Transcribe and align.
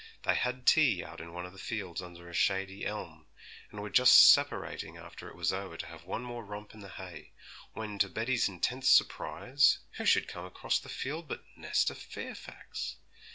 They 0.23 0.33
had 0.33 0.65
tea 0.65 1.03
out 1.05 1.21
in 1.21 1.31
one 1.31 1.45
of 1.45 1.51
the 1.53 1.59
fields 1.59 2.01
under 2.01 2.27
a 2.27 2.33
shady 2.33 2.87
elm, 2.87 3.27
and 3.69 3.79
were 3.83 3.89
just 3.91 4.31
separating 4.31 4.97
after 4.97 5.27
it 5.29 5.35
was 5.35 5.53
over 5.53 5.77
to 5.77 5.85
have 5.85 6.05
one 6.05 6.23
more 6.23 6.43
romp 6.43 6.73
in 6.73 6.79
the 6.79 6.89
hay, 6.89 7.33
when, 7.73 7.99
to 7.99 8.09
Betty's 8.09 8.49
intense 8.49 8.89
surprise, 8.89 9.77
who 9.97 10.05
should 10.05 10.27
come 10.27 10.45
across 10.47 10.79
the 10.79 10.89
field 10.89 11.27
but 11.27 11.43
Nesta 11.55 11.93
Fairfax! 11.93 12.95